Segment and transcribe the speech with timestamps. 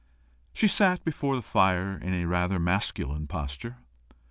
[0.51, 3.77] She sat before the fire in a rather masculine posture.